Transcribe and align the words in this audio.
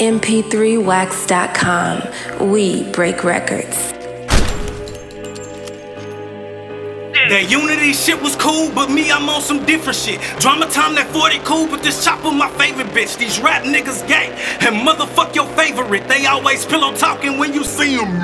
mp3wax.com. 0.00 2.50
We 2.50 2.90
break 2.92 3.22
records. 3.22 3.99
That 7.30 7.48
unity 7.48 7.92
shit 7.92 8.20
was 8.20 8.34
cool, 8.34 8.74
but 8.74 8.90
me, 8.90 9.12
I'm 9.12 9.28
on 9.28 9.40
some 9.40 9.64
different 9.64 9.94
shit. 9.94 10.18
Drama 10.40 10.66
time, 10.66 10.96
that 10.96 11.06
40 11.14 11.38
cool, 11.46 11.68
but 11.68 11.80
this 11.80 12.04
chopper 12.04 12.32
my 12.32 12.50
favorite 12.58 12.88
bitch. 12.88 13.16
These 13.18 13.38
rap 13.38 13.62
niggas 13.62 14.02
gay, 14.08 14.34
and 14.66 14.82
motherfuck 14.82 15.32
your 15.32 15.46
favorite. 15.54 16.08
They 16.08 16.26
always 16.26 16.66
pillow 16.66 16.92
talking 16.92 17.38
when 17.38 17.54
you 17.54 17.62
see 17.62 17.94
them. 17.94 18.18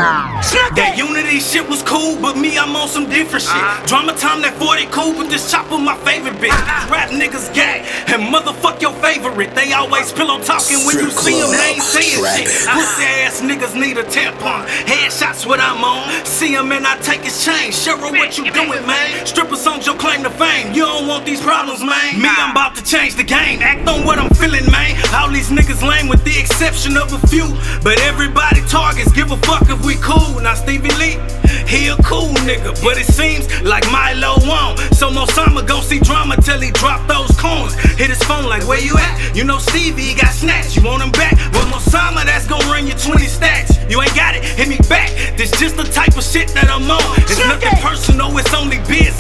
That 0.75 0.99
unity 0.99 1.39
shit 1.39 1.69
was 1.69 1.85
cool, 1.85 2.19
but 2.21 2.37
me, 2.37 2.59
I'm 2.59 2.75
on 2.75 2.89
some 2.89 3.09
different 3.09 3.47
shit. 3.47 3.63
Drama 3.87 4.11
time, 4.19 4.43
that 4.43 4.59
40 4.59 4.87
cool, 4.91 5.15
but 5.15 5.31
this 5.31 5.53
chopper 5.53 5.79
my 5.79 5.95
favorite 6.03 6.43
bitch. 6.43 6.59
These 6.59 6.91
rap 6.91 7.11
niggas 7.15 7.55
gay, 7.55 7.87
and 8.11 8.27
motherfuck 8.35 8.83
your 8.83 8.93
favorite. 8.99 9.55
They 9.55 9.71
always 9.73 10.11
pillow 10.13 10.43
talking 10.43 10.83
when 10.83 10.99
you 10.99 11.15
see 11.15 11.39
them. 11.39 11.55
They 11.55 11.79
ain't 11.79 11.87
saying 11.87 12.27
shit. 12.43 12.51
Pussy 12.75 13.07
ass 13.23 13.39
niggas 13.39 13.79
need 13.79 13.99
a 13.99 14.05
tampon. 14.11 14.67
Headshots 14.91 15.47
what 15.47 15.61
I'm 15.61 15.85
on. 15.87 16.11
See 16.27 16.51
him 16.51 16.73
and 16.73 16.85
I 16.85 16.99
take 17.07 17.23
his 17.23 17.39
chain. 17.45 17.71
Cheryl, 17.71 18.11
what 18.11 18.35
you 18.37 18.51
doing, 18.51 18.83
man? 18.83 18.96
Stripper 19.27 19.57
songs 19.57 19.87
your 19.87 19.97
claim 19.97 20.23
to 20.23 20.31
fame. 20.31 20.73
You 20.73 20.85
don't 20.85 21.07
want 21.07 21.27
these 21.27 21.41
problems, 21.41 21.81
man. 21.81 22.21
Me, 22.21 22.29
I'm 22.29 22.53
about 22.53 22.75
to 22.77 22.85
change 22.85 23.17
the 23.17 23.25
game. 23.25 23.61
Act 23.61 23.89
on 23.89 24.05
what 24.05 24.19
I'm 24.19 24.31
feeling, 24.35 24.71
man. 24.71 24.97
All 25.15 25.31
these 25.31 25.51
niggas 25.51 25.87
lame 25.87 26.09
with 26.09 26.25
the 26.25 26.39
exception 26.39 26.97
of 26.97 27.13
a 27.13 27.19
few. 27.27 27.47
But 27.83 28.01
everybody 28.01 28.61
targets. 28.69 29.13
Give 29.13 29.31
a 29.31 29.37
fuck 29.39 29.69
if 29.69 29.85
we 29.85 29.97
cool. 29.97 30.41
Now 30.41 30.55
Stevie 30.55 30.95
Lee, 30.97 31.19
he 31.67 31.89
a 31.89 31.97
cool 32.03 32.33
nigga. 32.47 32.73
But 32.83 32.99
it 32.99 33.07
seems 33.07 33.47
like 33.63 33.85
Milo 33.91 34.37
won't. 34.47 34.79
So 34.95 35.11
Mosama 35.11 35.67
gon' 35.67 35.83
see 35.83 35.99
drama 35.99 36.37
till 36.41 36.61
he 36.61 36.71
drop 36.71 37.07
those 37.09 37.31
coins. 37.37 37.75
Hit 37.99 38.09
his 38.09 38.23
phone 38.23 38.47
like, 38.47 38.67
where 38.67 38.81
you 38.81 38.97
at? 38.97 39.37
You 39.37 39.45
know 39.45 39.59
Stevie, 39.59 40.03
he 40.03 40.15
got 40.15 40.33
snatched. 40.33 40.77
You 40.77 40.83
want 40.85 41.03
him 41.03 41.13
back? 41.13 41.35
Well, 41.53 41.67
Mosama, 41.69 42.25
that's 42.25 42.47
gon' 42.47 42.65
run 42.71 42.87
you 42.87 42.95
20 42.95 43.27
stacks. 43.27 43.77
You 43.91 44.01
ain't 44.03 44.15
got 44.15 44.35
it, 44.35 44.45
hit 44.45 44.69
me 44.69 44.79
back. 44.89 45.11
This 45.37 45.51
just 45.53 45.77
the 45.77 45.85
type 45.85 46.17
of 46.17 46.25
shit 46.25 46.49
that 46.55 46.69
I'm 46.69 46.91
on. 46.91 47.26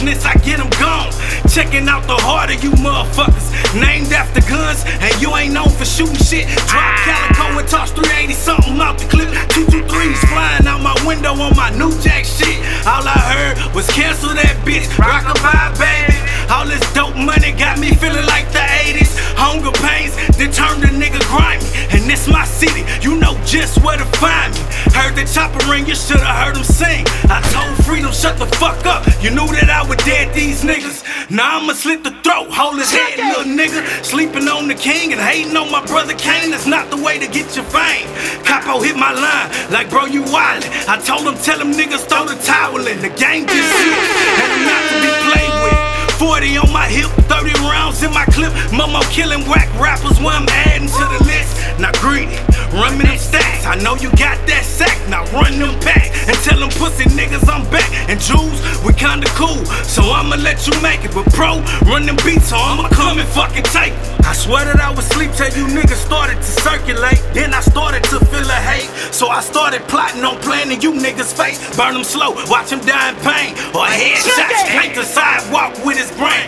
Business. 0.07 0.25
I 0.25 0.35
get 0.45 0.59
them 0.59 0.71
gone. 0.79 1.11
Checking 1.51 1.89
out 1.89 2.07
the 2.07 2.17
heart 2.17 2.55
of 2.55 2.62
you 2.62 2.71
motherfuckers. 2.71 3.51
Named 3.75 4.12
after 4.12 4.41
guns, 4.49 4.85
and 4.87 5.12
you 5.21 5.35
ain't 5.37 5.53
known 5.53 5.69
for 5.71 5.85
shooting 5.85 6.17
shit. 6.17 6.47
Drop 6.71 6.83
ah. 6.83 7.31
calico 7.35 7.59
and 7.59 7.69
toss 7.69 7.91
380 7.93 8.33
something 8.33 8.81
out 8.81 8.99
the 8.99 9.07
clip. 9.07 9.29
223s 9.51 10.21
flying 10.31 10.67
out 10.67 10.81
my 10.81 10.97
window 11.07 11.33
on 11.33 11.57
my 11.57 11.71
new 11.71 11.91
jack 12.01 12.25
shit. 12.25 12.59
All 12.87 13.05
I 13.07 13.19
heard 13.34 13.75
was 13.75 13.87
cancel 13.89 14.31
that 14.34 14.57
bitch. 14.65 14.87
Rockabye, 14.97 15.79
baby. 15.79 16.16
Where 23.81 23.97
to 23.97 24.05
find 24.17 24.55
me. 24.55 24.61
Heard 24.97 25.15
the 25.17 25.25
chopper 25.25 25.61
ring, 25.71 25.87
you 25.87 25.95
should've 25.95 26.23
heard 26.23 26.57
him 26.57 26.65
sing. 26.65 27.05
I 27.29 27.41
told 27.53 27.77
Freedom, 27.85 28.13
shut 28.13 28.39
the 28.39 28.47
fuck 28.57 28.85
up. 28.87 29.07
You 29.23 29.31
knew 29.31 29.47
that 29.59 29.71
I 29.71 29.87
would 29.87 29.99
dead 30.03 30.35
these 30.35 30.63
niggas. 30.63 31.05
Now 31.31 31.59
I'ma 31.59 31.75
slit 31.75 32.03
the 32.03 32.13
throat, 32.23 32.49
hold 32.51 32.79
his 32.79 32.91
head, 32.91 33.19
little 33.19 33.45
nigga. 33.45 33.83
Sleeping 34.05 34.49
on 34.49 34.69
the 34.69 34.75
king 34.75 35.13
and 35.13 35.21
hating 35.21 35.57
on 35.57 35.71
my 35.71 35.85
brother 35.87 36.15
Kane. 36.15 36.51
That's 36.51 36.67
not 36.67 36.91
the 36.91 36.97
way 36.97 37.19
to 37.19 37.27
get 37.27 37.55
your 37.57 37.65
fame. 37.67 38.09
Capo 38.45 38.81
hit 38.81 38.97
my 38.97 39.13
line, 39.13 39.51
like 39.71 39.91
bro, 39.91 40.07
you 40.07 40.23
wildin'. 40.23 40.71
I 40.89 40.99
told 40.99 41.27
him, 41.27 41.35
tell 41.43 41.59
them 41.59 41.73
niggas 41.73 42.07
throw 42.09 42.25
the 42.27 42.39
towel 42.43 42.87
in. 42.87 43.01
The 43.01 43.11
game 43.11 43.47
just 43.47 43.71
shit, 43.77 44.01
and 44.41 44.51
I'm 44.53 44.65
not 44.65 44.83
to 44.91 44.97
be 45.03 45.11
played 45.31 45.55
with. 45.63 45.97
40 46.17 46.57
on 46.57 46.73
my 46.73 46.89
hip, 46.89 47.11
30 47.29 47.53
rounds 47.69 48.03
in 48.03 48.13
my 48.13 48.25
clip. 48.33 48.53
Momo 48.73 49.03
killing 49.13 49.45
whack 49.45 49.69
rappers 49.79 50.19
when 50.19 50.33
I'm 50.33 50.49
adding 50.49 50.89
to 50.89 51.05
the 51.13 51.21
list. 51.25 51.53
Not 51.79 51.93
greedy, 52.01 52.39
run 52.72 52.98
me 52.98 53.05
them 53.05 53.19
stacks. 53.19 53.67
I 53.67 53.77
know 53.77 53.95
you 53.97 54.10
got 54.16 54.38
that 54.47 54.65
sack, 54.65 54.97
now 55.09 55.25
run 55.32 55.59
them 55.59 55.78
back. 55.81 56.12
And 56.27 56.37
tell 56.43 56.59
them 56.59 56.71
pussy 56.71 57.04
niggas 57.15 57.47
I'm 57.49 57.69
back. 57.71 57.87
And 58.10 58.21
Jews, 58.21 58.59
we 58.82 58.93
kinda 58.94 59.27
cool, 59.38 59.65
so 59.87 60.03
I'ma 60.10 60.37
let 60.37 60.66
you 60.66 60.75
make 60.82 61.05
it. 61.05 61.15
But 61.15 61.31
bro, 61.34 61.62
run 61.87 62.06
them 62.06 62.16
beats, 62.25 62.49
so 62.50 62.56
I'ma 62.56 62.88
come 62.91 63.19
and 63.19 63.28
fucking 63.28 63.65
take 63.71 63.93
it. 63.93 64.26
I 64.26 64.32
swear 64.32 64.65
that 64.65 64.81
I 64.81 64.91
would 64.91 65.05
sleep 65.05 65.31
till 65.38 65.50
you 65.55 65.66
niggas 65.71 66.03
started 66.03 66.37
to 66.37 66.50
circulate. 66.66 67.22
Then 67.32 67.55
I 67.55 67.60
started 67.60 68.03
to 68.10 68.19
feel 68.26 68.49
a 68.50 68.59
hate. 68.59 68.91
So 69.15 69.28
I 69.28 69.41
started 69.41 69.87
plotting 69.87 70.25
on 70.25 70.41
planning 70.43 70.81
you 70.82 70.93
niggas' 70.93 71.31
face. 71.31 71.62
Burn 71.76 71.94
them 71.94 72.03
slow, 72.03 72.34
watch 72.50 72.71
them 72.71 72.81
die 72.81 73.10
in 73.10 73.16
pain. 73.22 73.55
Or 73.71 73.87
headshots, 73.87 74.66
paint 74.66 74.94
the 74.97 75.05
sidewalk 75.05 75.78
with 75.84 75.97
his 75.97 76.10
brain. 76.19 76.46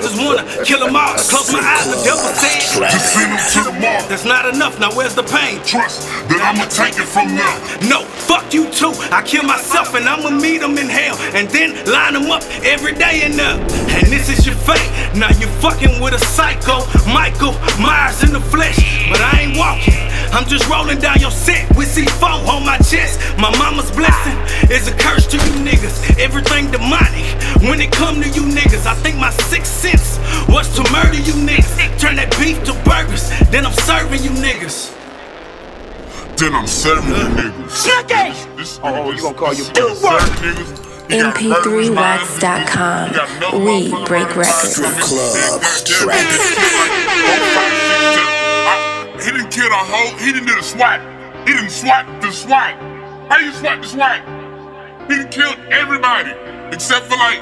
I 0.00 0.02
just 0.02 0.16
wanna 0.16 0.64
kill 0.64 0.80
them 0.80 0.96
all. 0.96 1.12
Close 1.28 1.52
my 1.52 1.60
eyes, 1.60 1.84
the 1.84 2.00
devil 2.00 2.24
said. 2.32 2.88
Just 2.88 3.12
send 3.12 3.36
them 3.36 3.36
to 3.52 3.60
the 3.68 3.80
mall. 3.84 4.00
That's 4.08 4.24
not 4.24 4.48
enough, 4.48 4.80
now 4.80 4.88
where's 4.96 5.14
the 5.14 5.22
pain? 5.22 5.60
Trust 5.60 6.08
that 6.32 6.40
I'ma 6.40 6.64
take 6.72 6.96
it 6.96 7.04
from 7.04 7.36
them. 7.36 7.52
No, 7.84 8.08
fuck 8.24 8.48
you 8.48 8.72
too. 8.72 8.96
I 9.12 9.20
kill 9.20 9.44
myself 9.44 9.92
and 9.92 10.08
I'ma 10.08 10.30
meet 10.30 10.64
them 10.64 10.78
in 10.78 10.88
hell. 10.88 11.20
And 11.36 11.50
then 11.50 11.76
line 11.84 12.14
them 12.14 12.32
up 12.32 12.40
every 12.64 12.94
day 12.96 13.28
and 13.28 13.36
up. 13.44 13.60
And 13.92 14.08
this 14.08 14.32
is 14.32 14.46
your 14.46 14.56
fate. 14.56 14.88
Now 15.12 15.28
you 15.36 15.52
fucking 15.60 16.00
with 16.00 16.14
a 16.14 16.22
psycho. 16.32 16.80
Michael 17.04 17.52
Myers 17.76 18.24
in 18.24 18.32
the 18.32 18.40
flesh. 18.40 18.80
But 19.12 19.20
I 19.20 19.44
ain't 19.44 19.58
walking. 19.58 20.00
I'm 20.32 20.48
just 20.48 20.64
rolling 20.70 20.98
down 20.98 21.20
your 21.20 21.30
set 21.30 21.68
with 21.76 21.92
C4 21.92 22.48
on 22.48 22.64
my 22.64 22.78
chest. 22.78 23.20
My 23.36 23.52
mama's 23.58 23.90
blessing 23.90 24.38
is 24.70 24.88
a 24.88 24.96
curse 24.96 25.26
to 25.26 25.36
you 25.36 25.60
niggas. 25.60 26.18
Everything 26.18 26.70
demonic. 26.70 27.26
When 27.68 27.80
it 27.80 27.92
come 27.92 28.22
to 28.22 28.28
you 28.28 28.42
niggas, 28.48 28.86
I 28.86 28.94
think 29.02 29.18
my 29.18 29.30
sixth 29.50 29.82
sense 29.98 30.48
was 30.48 30.68
to 30.76 30.82
murder 30.92 31.16
you 31.18 31.34
niggas. 31.34 31.98
Turn 31.98 32.16
that 32.16 32.30
beef 32.38 32.62
to 32.64 32.72
burgers. 32.84 33.28
Then 33.50 33.66
I'm 33.66 33.72
serving 33.72 34.22
you 34.22 34.30
niggas. 34.30 34.94
Then 36.36 36.54
I'm 36.54 36.66
serving 36.66 37.10
you 37.10 37.28
niggas. 37.36 37.68
This, 37.70 38.46
this, 38.56 38.80
Oh, 38.82 39.10
this, 39.12 39.16
you 39.16 39.22
gonna 39.22 39.38
call 39.38 39.50
this, 39.50 39.66
your 39.66 39.74
this 39.74 40.00
serving 40.00 40.34
niggas. 40.42 40.86
You 41.10 41.18
got 41.22 41.42
murderers 41.42 41.90
behind 41.90 42.22
this 42.22 42.38
bitch. 42.38 42.66
mp3wax.com. 42.66 43.08
You 43.10 43.14
got 43.16 43.30
another 43.36 43.58
We 43.58 43.90
break 44.06 44.36
records. 44.36 44.76
this 44.76 44.78
bitch. 44.78 45.00
Clubs, 45.00 45.50
Goddamn, 45.60 45.84
trapping. 45.84 46.28
this 46.30 46.54
shit 46.54 46.72
like 46.78 46.94
four, 47.26 47.38
five, 47.54 47.74
six, 47.88 48.00
seven. 48.14 48.34
I- 48.70 49.20
He 49.24 49.30
didn't 49.32 49.50
kill 49.50 49.66
a 49.68 49.82
whole. 49.90 50.16
He 50.18 50.32
didn't 50.32 50.46
do 50.46 50.54
the 50.56 50.62
SWAT. 50.62 51.00
He 51.46 51.52
didn't 51.54 51.70
SWAT 51.70 52.06
the 52.22 52.30
SWAT. 52.32 52.74
How 53.28 53.38
you 53.38 53.52
SWAT 53.52 53.82
the 53.82 53.88
SWAT? 53.88 54.20
He 55.10 55.16
done 55.16 55.28
killed 55.30 55.58
everybody 55.70 56.32
except 56.72 57.06
for 57.06 57.16
like 57.18 57.40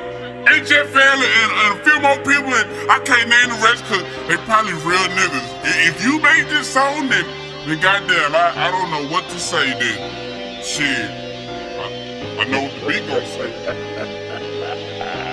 HFL 0.48 0.96
and, 0.96 1.52
and 1.52 1.78
a 1.78 1.84
few 1.84 2.00
more 2.00 2.16
people, 2.24 2.52
and 2.54 2.90
I 2.90 2.98
can't 3.04 3.28
name 3.28 3.48
the 3.50 3.60
rest 3.62 3.84
because 3.84 4.02
they 4.28 4.36
probably 4.44 4.72
real 4.72 5.04
niggas. 5.12 5.48
If 5.88 6.02
you 6.02 6.20
made 6.20 6.46
this 6.48 6.72
song, 6.72 7.08
then, 7.08 7.24
then 7.66 7.80
goddamn, 7.80 8.34
I, 8.34 8.52
I 8.56 8.70
don't 8.70 8.90
know 8.90 9.06
what 9.12 9.28
to 9.28 9.38
say 9.38 9.78
then. 9.78 10.62
Shit. 10.62 11.10
I, 11.78 12.40
I 12.40 12.44
know 12.46 12.62
what 12.62 12.72
the 12.80 12.86
beat 12.86 13.06
gonna 13.06 13.26
say. 13.26 15.24